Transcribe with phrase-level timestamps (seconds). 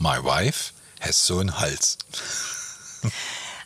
[0.00, 1.98] My wife has so einen Hals.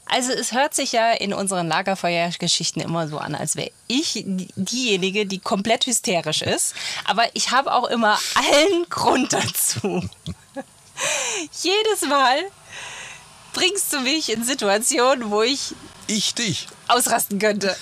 [0.07, 4.25] Also es hört sich ja in unseren Lagerfeuergeschichten immer so an, als wäre ich
[4.57, 6.75] diejenige, die komplett hysterisch ist.
[7.05, 10.09] Aber ich habe auch immer allen Grund dazu.
[11.63, 12.39] Jedes Mal
[13.53, 15.75] bringst du mich in Situationen, wo ich
[16.09, 17.77] ich dich ausrasten könnte.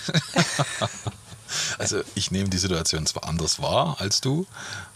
[1.79, 4.47] also ich nehme die Situation zwar anders wahr als du,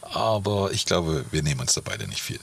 [0.03, 2.41] aber ich glaube, wir nehmen uns da beide nicht viel.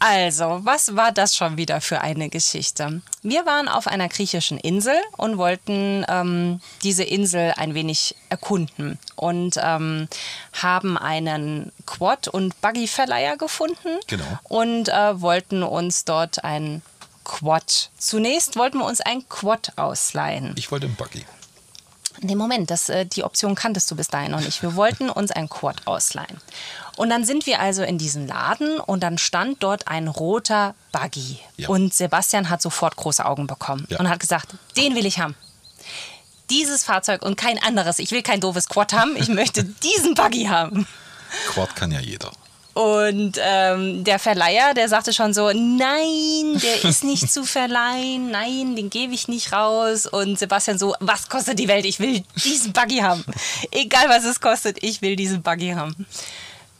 [0.00, 3.02] Also, was war das schon wieder für eine Geschichte?
[3.22, 9.56] Wir waren auf einer griechischen Insel und wollten ähm, diese Insel ein wenig erkunden und
[9.60, 10.08] ähm,
[10.52, 14.38] haben einen Quad- und Buggy-Verleiher gefunden genau.
[14.44, 16.82] und äh, wollten uns dort ein
[17.24, 17.90] Quad.
[17.98, 20.54] Zunächst wollten wir uns ein Quad ausleihen.
[20.56, 21.24] Ich wollte ein Buggy.
[22.20, 24.62] Nee, Moment, das, äh, die Option kanntest du bis dahin noch nicht.
[24.62, 26.40] Wir wollten uns ein Quad ausleihen.
[26.96, 31.38] Und dann sind wir also in diesen Laden und dann stand dort ein roter Buggy.
[31.56, 31.68] Ja.
[31.68, 34.00] Und Sebastian hat sofort große Augen bekommen ja.
[34.00, 35.36] und hat gesagt, den will ich haben.
[36.50, 37.98] Dieses Fahrzeug und kein anderes.
[38.00, 40.88] Ich will kein doofes Quad haben, ich möchte diesen Buggy haben.
[41.48, 42.32] Quad kann ja jeder.
[42.74, 48.76] Und ähm, der Verleiher, der sagte schon so, nein, der ist nicht zu verleihen, nein,
[48.76, 50.06] den gebe ich nicht raus.
[50.06, 51.84] Und Sebastian so, was kostet die Welt?
[51.84, 53.24] Ich will diesen Buggy haben.
[53.72, 56.06] Egal was es kostet, ich will diesen Buggy haben.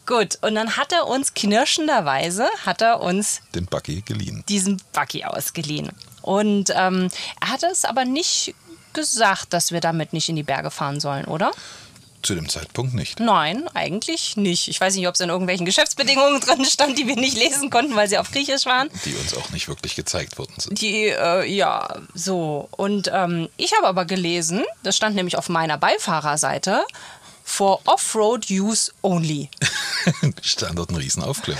[0.07, 4.43] Gut, und dann hat er uns knirschenderweise, hat er uns den Buggy geliehen.
[4.49, 5.91] Diesen Buggy ausgeliehen.
[6.23, 7.09] Und ähm,
[7.41, 8.55] er hat es aber nicht
[8.95, 11.51] gesagt, dass wir damit nicht in die Berge fahren sollen, oder?
[12.29, 13.21] Zu dem Zeitpunkt nicht.
[13.21, 14.69] Nein, eigentlich nicht.
[14.69, 17.97] Ich weiß nicht, ob es in irgendwelchen Geschäftsbedingungen drin stand, die wir nicht lesen konnten,
[17.97, 18.91] weil sie auf Griechisch waren.
[19.07, 20.79] Die uns auch nicht wirklich gezeigt worden sind.
[20.79, 22.69] Die, äh, ja, so.
[22.73, 26.85] Und ähm, ich habe aber gelesen, das stand nämlich auf meiner Beifahrerseite,
[27.45, 29.49] for Offroad Use Only.
[30.43, 31.59] stand dort ein Riesenaufkleber.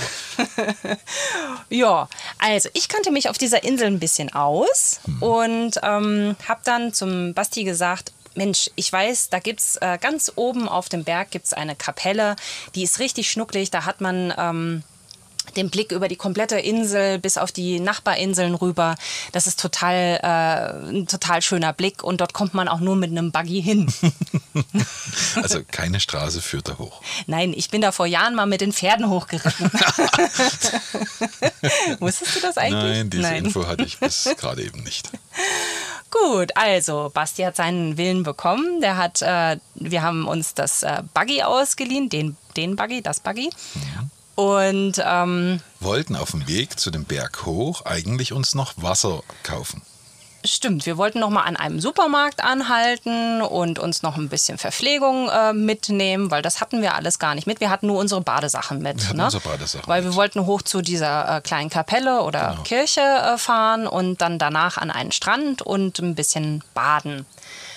[1.71, 5.23] ja, also ich kannte mich auf dieser Insel ein bisschen aus hm.
[5.23, 10.31] und ähm, habe dann zum Basti gesagt, Mensch, ich weiß, da gibt es äh, ganz
[10.37, 12.37] oben auf dem Berg gibt's eine Kapelle,
[12.73, 14.33] die ist richtig schnucklig, da hat man...
[14.37, 14.83] Ähm,
[15.55, 18.93] den Blick über die komplette Insel bis auf die Nachbarinseln rüber.
[19.31, 23.09] Das ist total, äh, ein total schöner Blick und dort kommt man auch nur mit
[23.09, 23.91] einem Buggy hin.
[25.35, 27.01] also keine Straße führt da hoch.
[27.25, 29.71] Nein, ich bin da vor Jahren mal mit den Pferden hochgeritten.
[31.99, 32.83] Wusstest du das eigentlich?
[32.83, 33.45] Nein, diese Nein.
[33.45, 35.09] Info hatte ich bis gerade eben nicht.
[36.11, 38.81] Gut, also Basti hat seinen Willen bekommen.
[38.81, 43.49] Der hat, äh, wir haben uns das äh, Buggy ausgeliehen, den, den Buggy, das Buggy.
[43.75, 44.11] Mhm.
[44.35, 49.81] Und ähm, wollten auf dem Weg zu dem Berg hoch eigentlich uns noch Wasser kaufen.
[50.45, 55.29] Stimmt, wir wollten noch mal an einem Supermarkt anhalten und uns noch ein bisschen Verpflegung
[55.29, 57.59] äh, mitnehmen, weil das hatten wir alles gar nicht mit.
[57.59, 59.05] Wir hatten nur unsere Badesachen mit.
[59.07, 59.25] Wir ne?
[59.25, 62.63] unsere Badesachen weil wir wollten hoch zu dieser äh, kleinen Kapelle oder genau.
[62.63, 67.25] Kirche äh, fahren und dann danach an einen Strand und ein bisschen baden.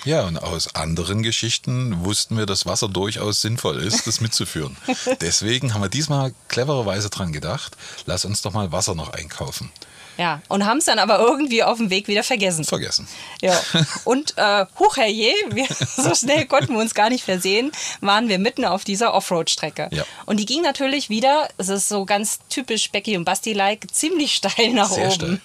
[0.04, 4.76] Ja, und aus anderen Geschichten wussten wir, dass Wasser durchaus sinnvoll ist, das mitzuführen.
[5.20, 9.70] Deswegen haben wir diesmal clevererweise dran gedacht, lass uns doch mal Wasser noch einkaufen.
[10.18, 12.64] Ja, und haben es dann aber irgendwie auf dem Weg wieder vergessen.
[12.64, 13.08] Vergessen.
[13.40, 13.58] Ja.
[14.04, 18.38] Und äh, huch herrje, wir, so schnell konnten wir uns gar nicht versehen, waren wir
[18.38, 19.88] mitten auf dieser Offroad-Strecke.
[19.90, 20.04] Ja.
[20.26, 24.72] Und die ging natürlich wieder, es ist so ganz typisch Becky und Basti-like, ziemlich steil
[24.74, 25.14] nach Sehr oben.
[25.14, 25.40] Steil.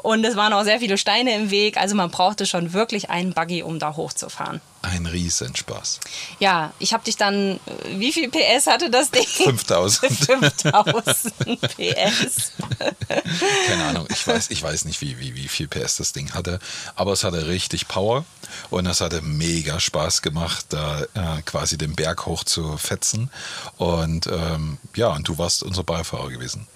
[0.00, 1.76] Und es waren auch sehr viele Steine im Weg.
[1.76, 4.60] Also man brauchte schon wirklich einen Buggy, um da hochzufahren.
[4.80, 5.98] Ein Riesenspaß.
[6.38, 7.58] Ja, ich habe dich dann, äh,
[7.98, 9.26] wie viel PS hatte das Ding?
[9.26, 10.12] 5000.
[10.12, 12.52] 5000 PS.
[13.66, 16.60] Keine Ahnung, ich weiß, ich weiß nicht, wie, wie, wie viel PS das Ding hatte,
[16.94, 18.24] aber es hatte richtig Power
[18.70, 23.30] und es hatte mega Spaß gemacht, da äh, quasi den Berg hoch zu fetzen.
[23.78, 26.68] Und ähm, ja, und du warst unser Beifahrer gewesen.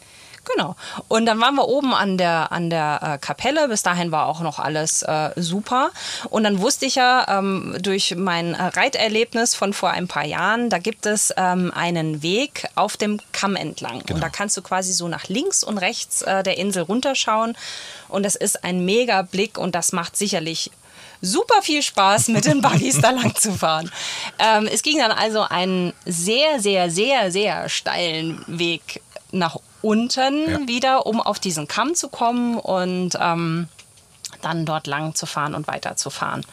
[0.44, 0.74] Genau.
[1.08, 3.68] Und dann waren wir oben an der, an der äh, Kapelle.
[3.68, 5.90] Bis dahin war auch noch alles äh, super.
[6.30, 10.68] Und dann wusste ich ja ähm, durch mein äh, Reiterlebnis von vor ein paar Jahren,
[10.68, 14.00] da gibt es ähm, einen Weg auf dem Kamm entlang.
[14.00, 14.14] Genau.
[14.14, 17.56] Und da kannst du quasi so nach links und rechts äh, der Insel runterschauen.
[18.08, 20.72] Und das ist ein mega Blick und das macht sicherlich
[21.20, 23.90] super viel Spaß, mit den Buggies da lang zu fahren.
[24.38, 29.00] Ähm, es ging dann also einen sehr, sehr, sehr, sehr steilen Weg
[29.32, 30.58] nach unten Ja.
[30.68, 33.68] wieder, um auf diesen Kamm zu kommen und ähm,
[34.42, 36.44] dann dort lang zu fahren und weiterzufahren.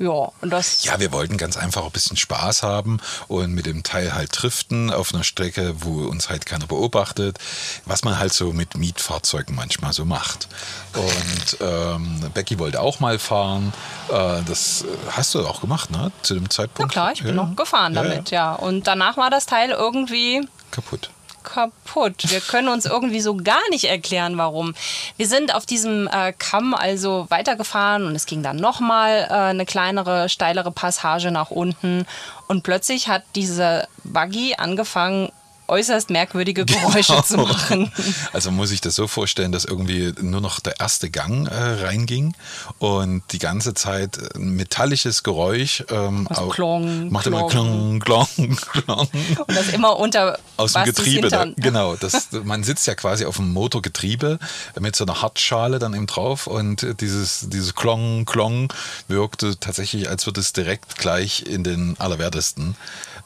[0.00, 0.84] Ja, und das.
[0.84, 4.92] Ja, wir wollten ganz einfach ein bisschen Spaß haben und mit dem Teil halt driften
[4.92, 7.38] auf einer Strecke, wo uns halt keiner beobachtet,
[7.84, 10.46] was man halt so mit Mietfahrzeugen manchmal so macht.
[10.94, 13.72] Und ähm, Becky wollte auch mal fahren.
[14.08, 16.12] Äh, das hast du auch gemacht, ne?
[16.22, 16.92] Zu dem Na Zeitpunkt.
[16.92, 17.44] klar, ich bin Ja.
[17.44, 18.52] noch gefahren Ja, damit, ja.
[18.54, 21.10] Und danach war das Teil irgendwie Kaputt.
[21.48, 22.30] Kaputt.
[22.30, 24.74] Wir können uns irgendwie so gar nicht erklären, warum.
[25.16, 29.64] Wir sind auf diesem äh, Kamm also weitergefahren und es ging dann nochmal äh, eine
[29.64, 32.06] kleinere, steilere Passage nach unten.
[32.48, 35.30] Und plötzlich hat diese Buggy angefangen,
[35.68, 37.92] äußerst merkwürdige Geräusche zu machen.
[38.32, 42.34] Also muss ich das so vorstellen, dass irgendwie nur noch der erste Gang äh, reinging
[42.78, 48.00] und die ganze Zeit ein metallisches Geräusch ähm, Also au- klong, macht immer klong.
[48.00, 49.08] klong, klong, klong.
[49.46, 51.62] Und das immer unter Aus dem Getriebe, da, Hintern.
[51.62, 51.96] genau.
[51.96, 54.38] Das, man sitzt ja quasi auf dem Motorgetriebe
[54.80, 58.72] mit so einer Hartschale dann eben drauf und dieses, dieses Klong, Klong
[59.08, 62.76] wirkte tatsächlich, als würde es direkt gleich in den Allerwertesten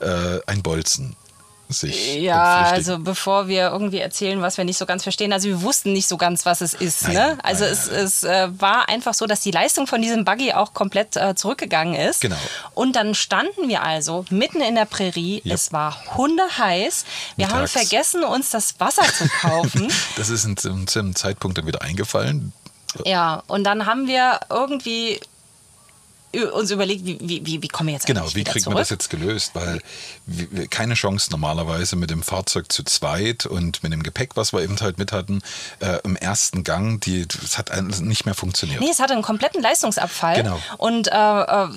[0.00, 1.16] äh, ein Bolzen
[1.68, 5.62] sich Ja, also bevor wir irgendwie erzählen, was wir nicht so ganz verstehen, also wir
[5.62, 7.04] wussten nicht so ganz, was es ist.
[7.04, 7.38] Nein, ne?
[7.42, 10.74] Also nein, es, es äh, war einfach so, dass die Leistung von diesem Buggy auch
[10.74, 12.20] komplett äh, zurückgegangen ist.
[12.20, 12.36] Genau.
[12.74, 15.42] Und dann standen wir also mitten in der Prärie.
[15.44, 15.54] Yep.
[15.54, 17.04] Es war hundeheiß.
[17.36, 17.72] Wir haben Mittags.
[17.72, 19.90] vergessen, uns das Wasser zu kaufen.
[20.16, 22.52] Das ist in, zu einem Zeitpunkt dann wieder eingefallen.
[23.04, 25.20] ja, und dann haben wir irgendwie
[26.52, 28.74] uns überlegt, wie, wie, wie, kommen wir jetzt Genau, wie kriegt zurück?
[28.74, 29.52] man das jetzt gelöst?
[29.54, 29.80] Weil
[30.70, 34.78] keine Chance normalerweise mit dem Fahrzeug zu zweit und mit dem Gepäck, was wir eben
[34.80, 35.42] halt mit hatten,
[35.80, 37.70] äh, im ersten Gang, die, das hat
[38.00, 38.80] nicht mehr funktioniert.
[38.80, 40.36] Nee, es hatte einen kompletten Leistungsabfall.
[40.36, 40.58] Genau.
[40.78, 41.68] Und äh, äh,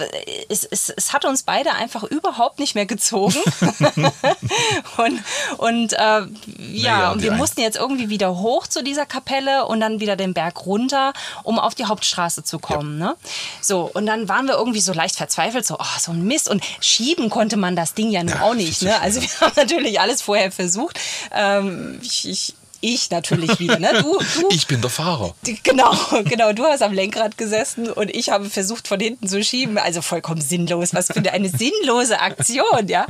[0.50, 3.36] es, es, es hat uns beide einfach überhaupt nicht mehr gezogen.
[4.98, 5.24] und
[5.58, 6.28] und äh, ja,
[6.58, 10.34] Naja, und wir mussten jetzt irgendwie wieder hoch zu dieser Kapelle und dann wieder den
[10.34, 11.13] Berg runter,
[11.44, 12.98] um auf die Hauptstraße zu kommen.
[12.98, 13.16] Ne?
[13.62, 16.50] So, und dann waren wir irgendwie so leicht verzweifelt, so, oh, so ein Mist.
[16.50, 18.81] Und schieben konnte man das Ding ja nun Ja, auch nicht.
[18.81, 19.00] Ne?
[19.01, 21.00] Also wir haben natürlich alles vorher versucht.
[21.33, 23.80] Ähm, ich, ich, ich natürlich wieder.
[23.80, 24.01] Ne?
[24.01, 25.36] Du, du, Ich bin der Fahrer.
[25.63, 26.53] Genau, genau.
[26.53, 29.77] Du hast am Lenkrad gesessen und ich habe versucht, von hinten zu schieben.
[29.77, 30.94] Also vollkommen sinnlos.
[30.94, 33.06] Was für eine sinnlose Aktion, ja.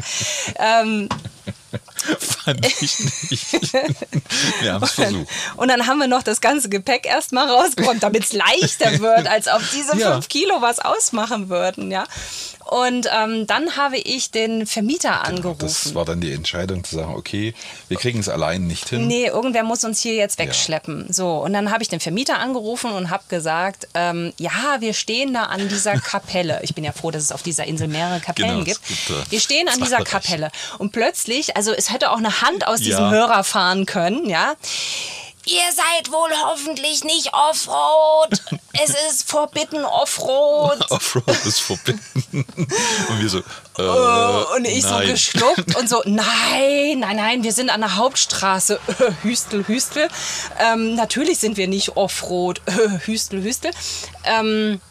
[0.57, 1.09] Ähm,
[2.45, 2.99] Fand ich
[3.29, 3.73] nicht.
[4.61, 5.27] Wir haben es versucht.
[5.57, 9.47] und dann haben wir noch das ganze Gepäck erstmal rausgeräumt, damit es leichter wird, als
[9.47, 10.13] ob diese Ja.
[10.13, 12.05] fünf Kilo was ausmachen würden, ja.
[12.67, 15.59] Und ähm, dann habe ich den Vermieter angerufen.
[15.59, 17.53] Das war dann die Entscheidung zu sagen, okay,
[17.89, 19.05] wir kriegen es allein nicht hin.
[19.05, 21.13] Nee, irgendwer muss uns hier jetzt wegschleppen.
[21.13, 25.35] So, und dann habe ich den Vermieter angerufen und habe gesagt, ähm, ja, wir stehen
[25.35, 26.59] da an dieser Kapelle.
[26.63, 28.81] Ich bin ja froh, dass es auf dieser Insel mehrere Kapellen Genau, gibt.
[28.87, 30.03] gibt, Wir stehen an dieser.
[30.03, 30.49] Kapelle.
[30.79, 33.09] Und plötzlich, also es hätte auch eine Hand aus diesem Ja.
[33.11, 34.53] Hörer fahren können, ja.
[35.47, 38.41] Ihr seid wohl hoffentlich nicht Offroad.
[38.83, 40.85] Es ist Forbidden Offroad.
[40.91, 42.01] Offroad ist verbunden.
[43.09, 43.41] Und wir so, äh,
[43.77, 45.07] Oh, und ich so nein.
[45.09, 48.79] geschluckt und so, nein, nein, nein, wir sind an der Hauptstraße.
[49.21, 50.07] Hüstel, Hüstel.
[50.59, 52.61] Ähm, natürlich sind wir nicht Offroad.
[53.05, 53.71] Hüstel, Hüstel.
[54.25, 54.81] Ähm,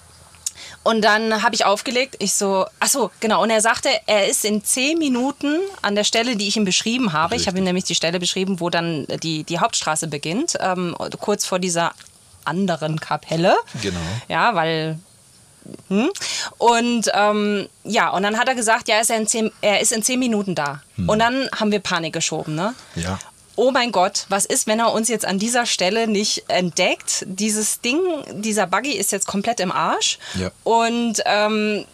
[0.85, 2.17] und dann habe ich aufgelegt.
[2.19, 3.43] Ich so, ach so, genau.
[3.43, 7.13] Und er sagte, er ist in zehn Minuten an der Stelle, die ich ihm beschrieben
[7.13, 7.37] habe.
[7.37, 11.47] Ich habe ihm nämlich die Stelle beschrieben, wo dann die, die Hauptstraße beginnt, ähm, kurz
[11.47, 11.93] vor dieser
[12.45, 13.57] anderen Kapelle.
[13.83, 13.99] Genau.
[14.29, 14.99] Ja, weil
[15.89, 16.11] hm?
[16.59, 19.93] Und ähm, ja, und dann hat er gesagt, ja, ist er, in zehn, er ist
[19.93, 20.83] in zehn Minuten da.
[21.07, 22.75] Und dann haben wir Panik geschoben, ne?
[22.95, 23.19] Ja.
[23.57, 27.25] Oh mein Gott, was ist, wenn er uns jetzt an dieser Stelle nicht entdeckt?
[27.27, 28.01] Dieses Ding,
[28.33, 30.19] dieser Buggy ist jetzt komplett im Arsch.
[30.35, 30.51] Ja.
[30.65, 31.85] Und ähm,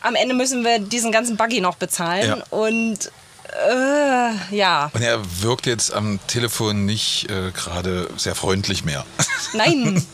[0.00, 2.38] am Ende müssen wir diesen ganzen Buggy noch bezahlen.
[2.38, 2.44] Ja.
[2.50, 3.10] Und
[3.68, 9.04] äh, ja, Und er wirkt jetzt am Telefon nicht äh, gerade sehr freundlich mehr.
[9.52, 10.04] Nein.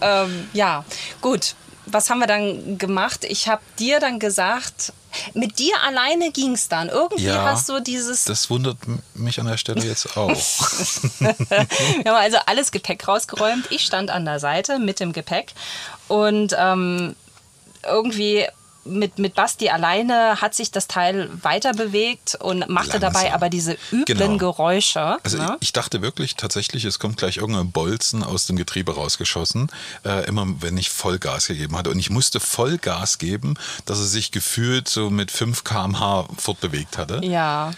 [0.00, 0.84] ähm, ja,
[1.20, 1.54] gut.
[1.86, 3.24] Was haben wir dann gemacht?
[3.24, 4.92] Ich habe dir dann gesagt,
[5.34, 6.88] mit dir alleine ging es dann.
[6.88, 8.24] Irgendwie Ja, hast du dieses.
[8.24, 8.78] Das wundert
[9.14, 10.28] mich an der Stelle jetzt auch.
[10.30, 13.66] Wir haben also alles Gepäck rausgeräumt.
[13.70, 15.52] Ich stand an der Seite mit dem Gepäck
[16.08, 17.16] und ähm,
[17.84, 18.46] irgendwie
[18.86, 23.12] mit, mit Basti alleine hat sich das Teil weiter bewegt und machte Langsam.
[23.12, 24.36] dabei aber diese üblen Genau.
[24.38, 25.18] Geräusche.
[25.22, 25.56] Also ne?
[25.60, 29.70] ich, ich dachte wirklich tatsächlich, es kommt gleich irgendein Bolzen aus dem Getriebe rausgeschossen,
[30.04, 31.90] äh, immer wenn ich Vollgas gegeben hatte.
[31.90, 37.20] Und ich musste Vollgas geben, dass er sich gefühlt so mit 5 km/h fortbewegt hatte.
[37.24, 37.72] Ja.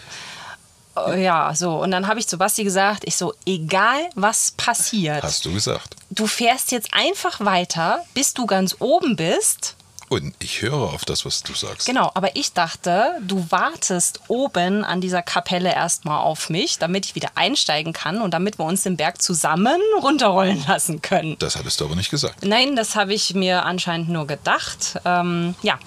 [0.95, 1.81] Äh, Ja, so.
[1.81, 5.95] Und dann habe ich zu Basti gesagt, ich so, egal was passiert, Hast du gesagt.
[6.09, 9.75] du fährst jetzt einfach weiter, bis du ganz oben bist.
[10.09, 11.85] Und ich höre auf das, was du sagst.
[11.85, 17.15] Genau, aber ich dachte, du wartest oben an dieser Kapelle erstmal auf mich, damit ich
[17.15, 21.35] wieder einsteigen kann und damit wir uns den Berg zusammen runterrollen lassen können.
[21.37, 22.43] Das hattest du aber nicht gesagt.
[22.43, 24.99] Nein, das habe ich mir anscheinend nur gedacht.
[25.05, 25.77] Ähm, ja.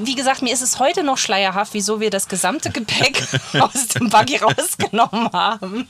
[0.00, 3.26] Wie gesagt, mir ist es heute noch schleierhaft, wieso wir das gesamte Gepäck
[3.58, 5.88] aus dem Buggy rausgenommen haben.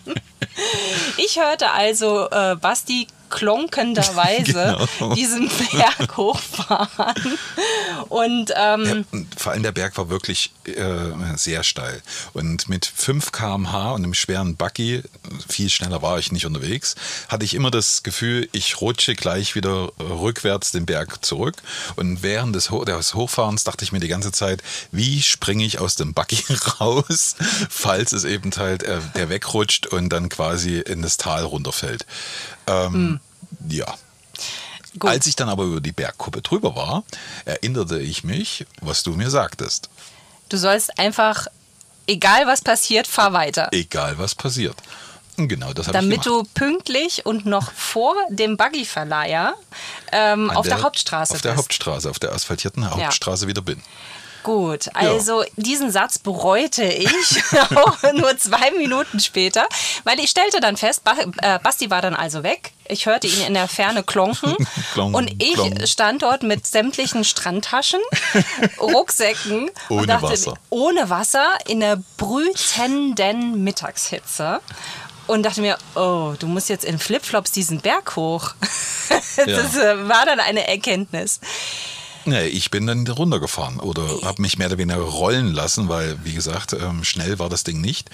[1.19, 5.15] Ich hörte also äh, Basti klonkenderweise Genau.
[5.15, 7.39] diesen Berg hochfahren.
[8.09, 9.05] Und ähm,
[9.49, 12.03] vor allem der Berg war wirklich äh, sehr steil.
[12.35, 15.03] Und mit 5 km/h und einem schweren Buggy,
[15.49, 16.97] viel schneller war ich nicht unterwegs,
[17.29, 21.57] hatte ich immer das Gefühl, ich rutsche gleich wieder rückwärts den Berg zurück.
[21.97, 24.63] Und während des, Ho des Hochfahrens dachte ich mir die ganze Zeit,
[24.93, 26.45] wie springe ich aus dem Buggy
[26.81, 27.35] raus,
[27.71, 32.05] falls es eben halt äh, der wegrutscht und dann quasi in das Tal runterfällt.
[32.67, 33.19] Ähm,
[33.67, 33.97] Ja.
[34.99, 35.11] Gut.
[35.11, 37.05] Als ich dann aber über die Bergkuppe drüber war,
[37.45, 39.89] erinnerte ich mich, was du mir sagtest.
[40.49, 41.47] du sollst einfach,
[42.07, 43.69] egal was passiert, fahr weiter.
[43.73, 44.77] Egal was passiert.
[45.37, 49.55] Genau das habe ich Damit du pünktlich und noch vor dem Buggy-Verleiher
[50.11, 51.59] ähm, auf der, Hauptstraße Auf der bist.
[51.59, 53.81] Hauptstraße, auf der asphaltierten Hauptstraße wieder bin.
[54.43, 57.43] Gut, also diesen Satz bereute ich
[57.77, 59.67] auch nur zwei Minuten später,
[60.05, 61.03] weil ich stellte dann fest,
[61.43, 62.73] äh, Basti war dann also weg.
[62.89, 64.55] Ich hörte ihn in der Ferne klonken
[64.93, 65.87] Klong, und ich klong.
[65.87, 68.01] stand dort mit sämtlichen Strandtaschen,
[68.81, 70.55] Rucksäcken Ohne und dachte, Wasser.
[70.71, 74.61] ohne Wasser in der brütenden Mittagshitze.
[75.27, 78.55] Und dachte mir, oh, du musst jetzt in Flipflops diesen Berg hoch.
[79.37, 81.41] das äh, war dann eine Erkenntnis.
[82.29, 86.35] Nee, ich bin dann runtergefahren oder habe mich mehr oder weniger rollen lassen, weil, wie
[86.35, 88.11] gesagt, ähm, schnell war das Ding nicht.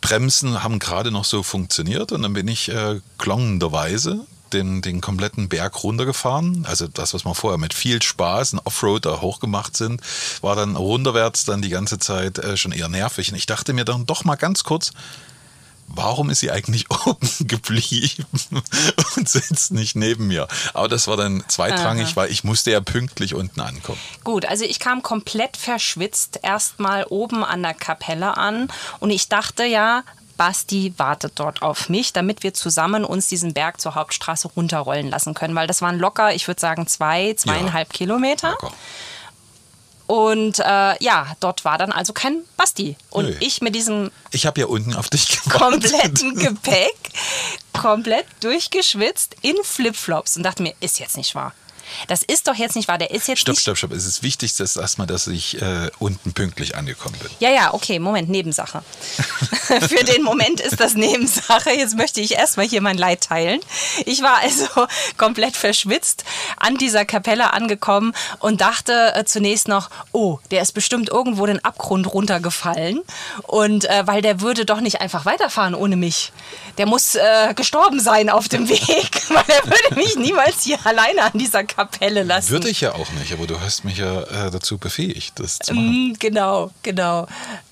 [0.00, 5.50] Bremsen haben gerade noch so funktioniert und dann bin ich äh, klongenderweise den, den kompletten
[5.50, 6.64] Berg runtergefahren.
[6.66, 10.00] Also das, was wir vorher mit viel Spaß, ein Offroad da hochgemacht sind,
[10.40, 13.30] war dann runterwärts dann die ganze Zeit äh, schon eher nervig.
[13.30, 14.92] Und ich dachte mir dann doch mal ganz kurz,
[15.96, 18.26] warum ist sie eigentlich oben geblieben
[19.16, 20.48] und sitzt nicht neben mir?
[20.72, 22.16] Aber das war dann zweitrangig, Aha.
[22.16, 23.98] weil ich musste ja pünktlich unten ankommen.
[24.22, 28.68] Gut, also ich kam komplett verschwitzt erstmal oben an der Kapelle an
[29.00, 30.04] und ich dachte ja,
[30.36, 35.34] Basti wartet dort auf mich, damit wir zusammen uns diesen Berg zur Hauptstraße runterrollen lassen
[35.34, 38.50] können, weil das waren locker, ich würde sagen, zwei, zweieinhalb Kilometer.
[38.50, 38.72] Locker.
[40.06, 42.96] Und äh, ja, dort war dann also kein Basti.
[43.10, 43.36] Und Nö.
[43.40, 45.52] ich mit diesem Ich habe ja unten auf dich gewartet.
[45.90, 46.96] kompletten Gepäck,
[47.72, 51.52] komplett durchgeschwitzt in Flipflops und dachte mir, ist jetzt nicht wahr.
[52.08, 52.98] Das ist doch jetzt nicht wahr.
[52.98, 53.92] Der ist jetzt Stopp, nicht stopp, stopp.
[53.92, 57.30] Es ist wichtig, dass erstmal, dass ich äh, unten pünktlich angekommen bin.
[57.40, 58.82] Ja, ja, okay, Moment, Nebensache.
[59.16, 61.70] Für den Moment ist das Nebensache.
[61.70, 63.60] Jetzt möchte ich erstmal hier mein Leid teilen.
[64.06, 64.66] Ich war also
[65.16, 66.24] komplett verschwitzt
[66.56, 71.64] an dieser Kapelle angekommen und dachte äh, zunächst noch, oh, der ist bestimmt irgendwo den
[71.64, 73.02] Abgrund runtergefallen.
[73.42, 76.32] Und äh, weil der würde doch nicht einfach weiterfahren ohne mich.
[76.78, 81.22] Der muss äh, gestorben sein auf dem Weg, weil er würde mich niemals hier alleine
[81.22, 81.73] an dieser Kapelle
[82.22, 82.50] lassen.
[82.50, 85.74] Würde ich ja auch nicht, aber du hast mich ja äh, dazu befähigt, das zu
[85.74, 86.10] machen.
[86.10, 87.26] Mm, Genau, genau.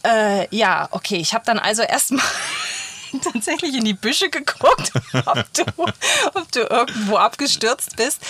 [0.05, 1.17] Äh, ja, okay.
[1.17, 2.25] Ich habe dann also erstmal
[3.33, 4.93] tatsächlich in die Büsche geguckt,
[5.27, 5.65] ob du,
[6.35, 8.21] ob du irgendwo abgestürzt bist.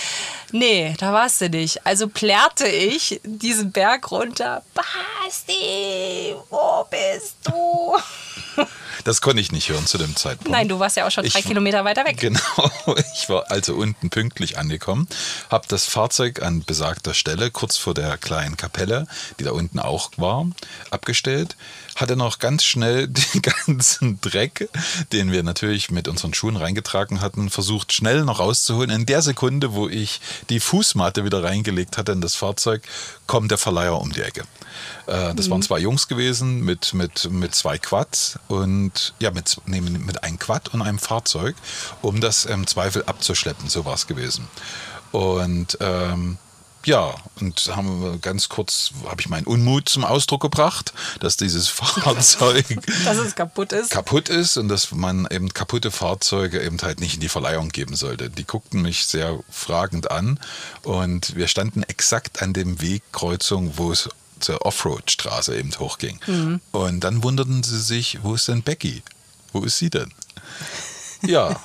[0.51, 1.85] Nee, da warst du nicht.
[1.85, 4.63] Also plärrte ich diesen Berg runter.
[4.73, 7.95] Basti, wo bist du?
[9.03, 10.51] Das konnte ich nicht hören zu dem Zeitpunkt.
[10.51, 12.17] Nein, du warst ja auch schon drei Ich- Kilometer weiter weg.
[12.17, 12.39] Genau,
[13.15, 15.07] ich war also unten pünktlich angekommen,
[15.49, 19.07] habe das Fahrzeug an besagter Stelle, kurz vor der kleinen Kapelle,
[19.39, 20.45] die da unten auch war,
[20.89, 21.55] abgestellt,
[21.95, 24.69] hatte noch ganz schnell den ganzen Dreck,
[25.11, 28.89] den wir natürlich mit unseren Schuhen reingetragen hatten, versucht schnell noch rauszuholen.
[28.89, 32.83] In der Sekunde, wo ich die Fußmatte wieder reingelegt hatte in das Fahrzeug,
[33.27, 34.43] kommt der Verleiher um die Ecke.
[35.07, 39.81] Äh, Das waren zwei Jungs gewesen mit, mit, mit zwei Quads und ja, mit, nee,
[39.81, 41.55] mit einem Quad und einem Fahrzeug,
[42.01, 43.69] um das im Zweifel abzuschleppen.
[43.69, 44.47] So war es gewesen.
[45.11, 46.37] Und ähm,
[46.85, 52.65] ja, und haben ganz kurz, habe ich meinen Unmut zum Ausdruck gebracht, dass dieses Fahrzeug
[53.05, 53.91] Dass es kaputt ist.
[53.91, 57.95] kaputt ist und dass man eben kaputte Fahrzeuge eben halt nicht in die Verleihung geben
[57.95, 58.29] sollte.
[58.29, 60.39] Die guckten mich sehr fragend an
[60.83, 64.09] und wir standen exakt an dem Wegkreuzung, wo es
[64.43, 66.19] zur Offroad-Straße eben hochging.
[66.71, 69.01] Und dann wunderten sie sich, wo ist denn Becky?
[69.51, 70.11] Wo ist sie denn?
[71.25, 71.59] Ja.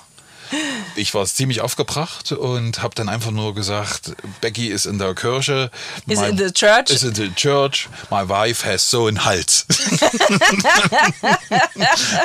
[0.98, 5.70] Ich war ziemlich aufgebracht und habe dann einfach nur gesagt, Becky ist in der Kirche.
[6.08, 6.90] Is My- in the church.
[6.90, 7.88] Is in the church.
[8.10, 9.64] My wife has so einen Hals.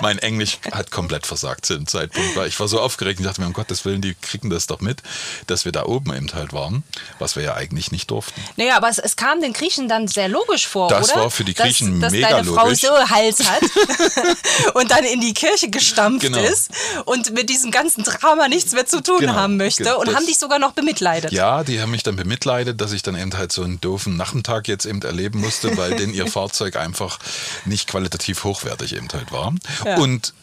[0.01, 3.41] mein Englisch hat komplett versagt zu dem Zeitpunkt, weil ich war so aufgeregt und dachte
[3.41, 5.01] mir, um Gottes Willen, die kriegen das doch mit,
[5.47, 6.83] dass wir da oben eben halt waren,
[7.19, 8.41] was wir ja eigentlich nicht durften.
[8.57, 11.21] Naja, aber es, es kam den Griechen dann sehr logisch vor, Das oder?
[11.23, 12.81] war für die Griechen dass, mega dass deine Frau logisch.
[12.81, 13.61] so Hals hat
[14.75, 16.39] und dann in die Kirche gestampft Genau.
[16.39, 16.71] ist
[17.05, 19.33] und mit diesem ganzen Drama nichts mehr zu tun Genau.
[19.35, 21.31] haben möchte und Das- haben dich sogar noch bemitleidet.
[21.31, 24.67] Ja, die haben mich dann bemitleidet, dass ich dann eben halt so einen doofen Nachmittag
[24.67, 27.19] jetzt eben erleben musste, weil denn ihr Fahrzeug einfach
[27.65, 29.53] nicht qualitativ hochwertig eben halt war.
[29.85, 29.97] Ja.
[29.97, 30.33] Und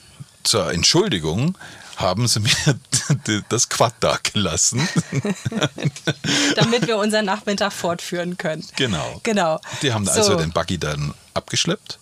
[0.43, 1.57] zur Entschuldigung
[1.97, 2.51] haben sie mir
[3.49, 4.87] das Quad da gelassen.
[6.57, 8.67] damit wir unseren Nachmittag fortführen können.
[8.77, 9.21] Genau.
[9.23, 9.61] Genau.
[9.83, 10.13] Die haben So.
[10.13, 11.99] also den Buggy dann abgeschleppt.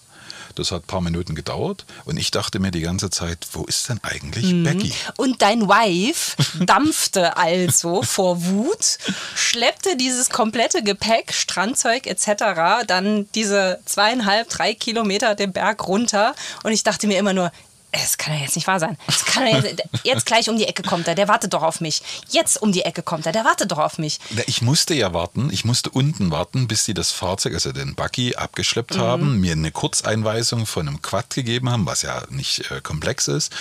[0.59, 3.89] Das hat ein paar Minuten gedauert und ich dachte mir die ganze Zeit, wo ist
[3.89, 4.65] denn eigentlich Mhm.
[4.65, 4.93] Becky?
[5.17, 8.99] Und dein Wife dampfte also vor Wut,
[9.37, 16.35] schleppte dieses komplette Gepäck, Strandzeug etc., dann diese zweieinhalb, drei Kilometer den Berg runter.
[16.65, 17.53] Und ich dachte mir immer nur,
[17.91, 18.99] es kann ja jetzt nicht wahr sein.
[19.07, 21.81] Es kann ja jetzt, jetzt gleich um die Ecke kommt er, der wartet doch auf
[21.81, 22.03] mich.
[22.29, 24.21] Jetzt um die Ecke kommt er, der wartet doch auf mich.
[24.47, 28.37] Ich musste ja warten, ich musste unten warten, bis sie das Fahrzeug, also den Buggy,
[28.37, 29.01] abgeschleppt Mhm.
[29.01, 33.53] haben, mir eine Kurzeinweisung von einem Quad gegeben haben, was ja nicht äh, komplex ist,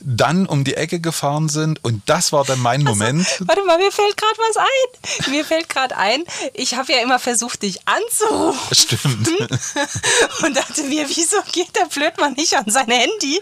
[0.00, 3.26] dann um die Ecke gefahren sind und das war dann mein Moment.
[3.40, 5.30] Warte mal, mir fällt gerade was ein.
[5.32, 6.22] Mir fällt gerade ein,
[6.54, 8.74] ich habe ja immer versucht, dich anzurufen.
[8.74, 9.28] Stimmt.
[10.44, 13.40] und dachte mir, wieso geht der Blödmann nicht an sein Handy?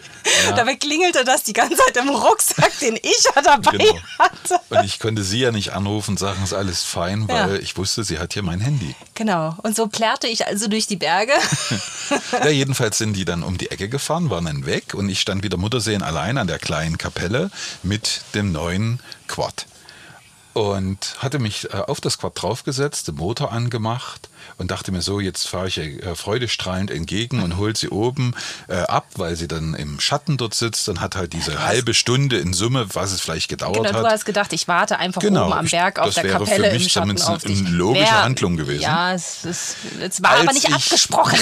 [0.55, 3.99] Dabei klingelte das die ganze Zeit im Rucksack, den ich ja dabei Genau.
[4.19, 4.61] hatte.
[4.71, 7.61] Und ich konnte sie ja nicht anrufen und sagen, ist alles fein, weil Ja.
[7.61, 8.95] ich wusste, sie hat hier mein Handy.
[9.15, 9.57] Genau.
[9.63, 11.33] Und so plärrte ich also durch die Berge.
[12.33, 15.43] Ja, jedenfalls sind die dann um die Ecke gefahren, waren dann weg und ich stand
[15.43, 17.51] wieder Mutterseen allein an der kleinen Kapelle
[17.83, 19.67] mit dem neuen Quad.
[20.57, 25.21] Und hatte mich äh, auf das Quad draufgesetzt, den Motor angemacht und dachte mir so,
[25.21, 28.33] jetzt fahre ich ihr äh, freudestrahlend entgegen und hol sie oben
[28.69, 32.39] äh, ab, weil sie dann im Schatten dort sitzt und hat halt diese halbe Stunde
[32.39, 34.05] in Summe, was es vielleicht gedauert Genau, hat.
[34.05, 36.39] du hast gedacht, ich warte einfach Genau, oben am ich- Berg auf das der wäre
[36.39, 37.59] für Kapelle mich im Schatten zumindest auf dich.
[37.59, 38.81] eine logische Handlung gewesen.
[38.81, 41.39] Ja, es, ist, es war aber Als nicht ich- abgesprochen.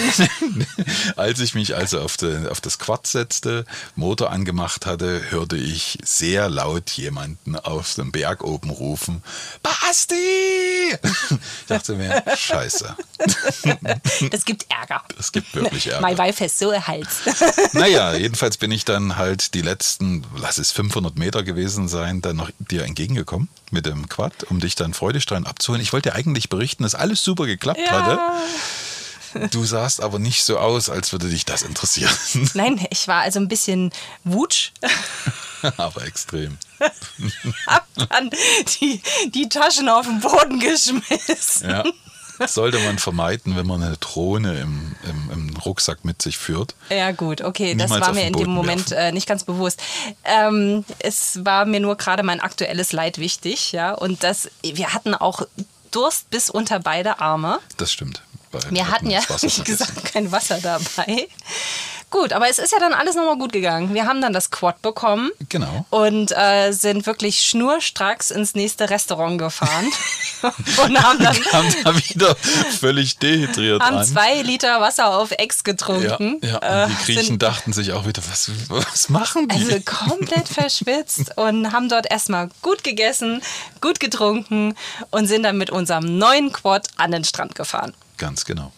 [1.17, 5.99] Als ich mich also auf, de, auf das Quad setzte, Motor angemacht hatte, hörte ich
[6.03, 9.04] sehr laut jemanden auf dem Berg oben rufen:
[9.63, 10.15] Basti!
[10.93, 10.99] Ich
[11.67, 12.97] dachte mir, Scheiße,
[14.31, 15.03] Das gibt Ärger.
[15.19, 16.07] es gibt wirklich Ärger.
[16.07, 17.21] My wife has so a Hals.
[17.73, 22.37] Naja, jedenfalls bin ich dann halt die letzten, lass es 500 Meter gewesen sein, dann
[22.37, 25.83] noch dir entgegengekommen mit dem Quad, um dich dann freudestrahlend abzuholen.
[25.83, 28.21] Ich wollte dir eigentlich berichten, dass alles super geklappt hatte.
[29.51, 32.13] Du sahst aber nicht so aus, als würde dich das interessieren.
[32.55, 33.91] Nein, ich war also ein bisschen
[34.23, 34.71] wutsch.
[35.77, 36.59] aber extrem.
[37.67, 38.31] Hab dann
[38.81, 41.71] die, die Taschen auf den Boden geschmissen.
[41.71, 41.85] Ja.
[42.39, 46.75] Das sollte man vermeiden, wenn man eine Drohne im, im, im Rucksack mit sich führt.
[46.91, 49.81] Ja, gut, okay, das Niemals war auf mir in dem Moment äh, nicht ganz bewusst.
[50.25, 53.93] Ähm, es war mir nur gerade mein aktuelles Leid wichtig, ja.
[53.93, 55.47] Und das, wir hatten auch
[55.91, 57.61] Durst bis unter beide Arme.
[57.77, 58.23] Das stimmt.
[58.71, 61.29] Wir hatten ja, das wie gesagt, kein Wasser dabei.
[62.11, 63.93] Gut, aber es ist ja dann alles nochmal gut gegangen.
[63.93, 65.31] Wir haben dann das Quad bekommen.
[65.49, 65.85] Genau.
[65.91, 69.91] Und äh, sind wirklich schnurstracks ins nächste Restaurant gefahren.
[70.43, 72.37] und haben dann Kam da wieder
[72.79, 74.05] völlig dehydriert haben an.
[74.07, 76.41] zwei Liter Wasser auf Ex Ja, getrunken.
[76.43, 76.57] ja.
[76.57, 79.57] Und Äh, die Griechen sind dachten sich auch wieder, was, was machen die?
[79.57, 83.43] also komplett verschwitzt und haben dort erstmal gut gegessen,
[83.81, 84.75] gut getrunken
[85.11, 87.93] und sind dann mit unserem neuen Quad an den Strand gefahren.
[88.19, 88.71] Ganz genau.